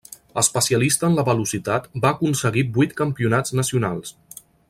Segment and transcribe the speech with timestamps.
[0.41, 4.17] Especialista en la Velocitat, va aconseguir vuit campionats nacionals.